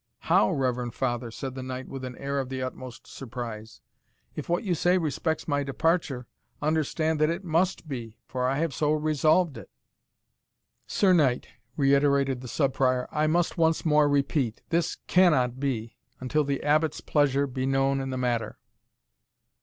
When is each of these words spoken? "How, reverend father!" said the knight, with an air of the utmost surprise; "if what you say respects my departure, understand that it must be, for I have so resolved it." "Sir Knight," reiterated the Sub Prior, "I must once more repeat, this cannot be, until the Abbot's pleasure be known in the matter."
"How, 0.21 0.51
reverend 0.51 0.95
father!" 0.95 1.29
said 1.29 1.53
the 1.53 1.61
knight, 1.61 1.87
with 1.87 2.03
an 2.03 2.17
air 2.17 2.39
of 2.39 2.49
the 2.49 2.59
utmost 2.63 3.05
surprise; 3.05 3.81
"if 4.35 4.49
what 4.49 4.63
you 4.63 4.73
say 4.73 4.97
respects 4.97 5.47
my 5.47 5.61
departure, 5.61 6.25
understand 6.59 7.21
that 7.21 7.29
it 7.29 7.43
must 7.43 7.87
be, 7.87 8.17
for 8.25 8.47
I 8.47 8.57
have 8.57 8.73
so 8.73 8.93
resolved 8.93 9.59
it." 9.59 9.69
"Sir 10.87 11.13
Knight," 11.13 11.49
reiterated 11.77 12.41
the 12.41 12.47
Sub 12.47 12.73
Prior, 12.73 13.07
"I 13.11 13.27
must 13.27 13.59
once 13.59 13.85
more 13.85 14.09
repeat, 14.09 14.63
this 14.69 14.95
cannot 15.05 15.59
be, 15.59 15.97
until 16.19 16.43
the 16.43 16.63
Abbot's 16.63 17.01
pleasure 17.01 17.45
be 17.45 17.67
known 17.67 17.99
in 18.01 18.09
the 18.09 18.17
matter." 18.17 18.57